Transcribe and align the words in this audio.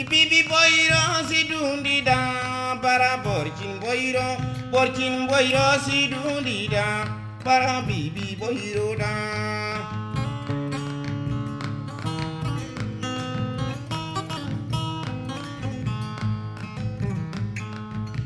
ibibi 0.00 0.40
boyro 0.50 1.02
si 1.28 1.40
dundida 1.50 2.18
bara 2.82 3.12
borkin 3.24 3.72
boyro 3.82 4.28
borkin 4.72 5.14
boyro 5.28 5.66
si 5.84 5.98
dundida 6.12 6.84
bara 7.44 7.74
bibi 7.88 8.36
boyro 8.40 8.88
da. 9.00 9.12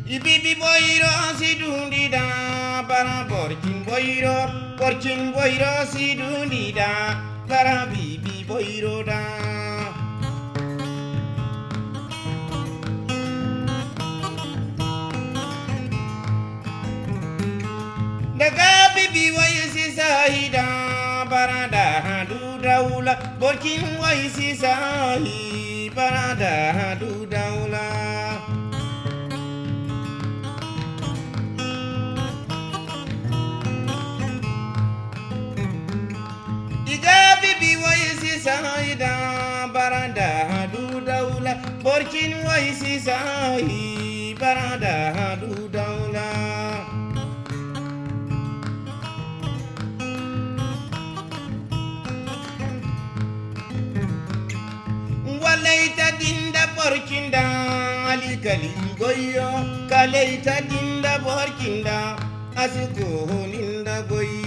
ibibi 0.06 0.54
boyro 0.62 1.12
si 1.38 1.50
dundida 1.60 2.24
bara 2.88 3.18
borkin 3.30 3.84
boyro 3.86 4.36
borkin 4.78 5.32
boyro 5.34 5.72
si 5.92 6.06
dundida 6.18 6.90
bara 7.48 7.86
bibi 7.92 8.44
boyro 8.48 8.96
da 9.06 9.39
daulah 23.00 23.16
Borkin 23.40 23.96
waisi 24.00 24.52
sahi 24.56 25.88
Barada 25.96 26.72
hadu 26.76 27.26
daula, 27.26 27.88
Iga 36.86 37.40
bibi 37.42 37.76
waisi 37.80 38.38
sahi 38.44 38.94
da 38.98 39.66
Barada 39.72 40.28
hadu 40.52 41.00
daula, 41.00 41.54
Borkin 41.82 42.34
waisi 42.44 43.00
sahi 43.00 44.36
Barada 44.38 44.94
hadu 45.16 45.68
daula. 45.72 45.79
Borkinda 56.80 57.42
alikali 58.10 58.70
goyo 58.98 59.48
kaleita 59.90 60.54
dinda 60.70 61.12
borkinda 61.24 61.96
asiko 62.62 63.08
ninda 63.52 63.96
goyi 64.08 64.44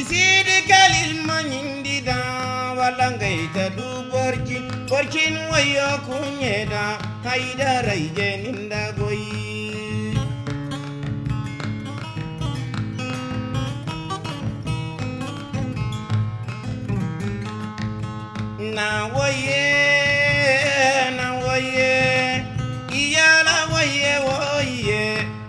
isidi 0.00 0.58
kalil 0.70 1.12
manyindida 1.28 2.18
walangaita 2.78 3.64
du 3.76 3.88
borkin 4.12 4.64
borkin 4.90 5.34
wayo 5.52 5.88
kunyeda 6.06 6.84
haidara 7.26 7.94
ije 8.06 8.28
ninda 8.42 8.82
goyi 8.98 9.49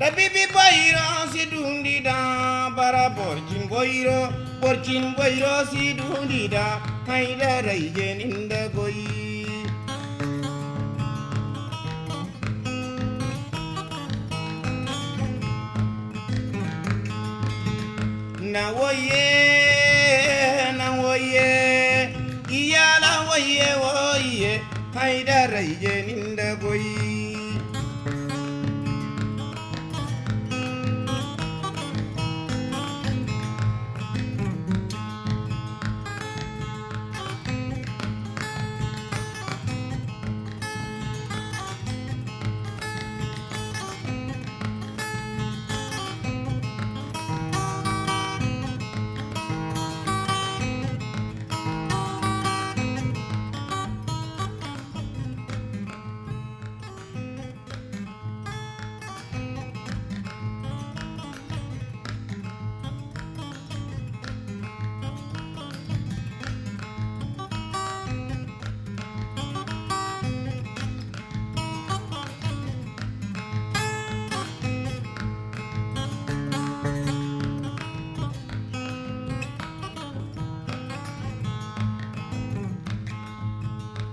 da 0.00 0.10
bibi 0.16 0.44
boyro 0.54 1.06
si 1.32 1.42
dundida 1.50 2.16
bara 2.76 3.06
borjin 3.16 3.68
boyro 3.72 4.20
borjin 4.60 5.04
boyro 5.16 5.54
si 5.70 5.94
dundida 5.98 6.64
haydara 7.06 7.72
ijeninda 7.86 8.60
goyi 8.74 9.06
na 18.52 18.70
woye 18.72 19.26
na 20.78 20.88
woye. 21.02 21.48
Iyala 22.50 23.12
woye 23.28 23.68
woye. 23.84 24.52
Haydara 24.94 25.60
ijeninda 25.62 26.56
goyi 26.56 27.36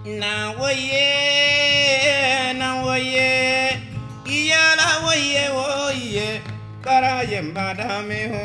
na 0.08 0.52
woye 0.60 1.04
na 2.60 2.70
woye 2.84 3.28
woye 5.06 5.50
woye 5.50 6.42
kara 6.84 7.24
yemba 7.32 7.74
dame 7.74 8.22
ho 8.32 8.44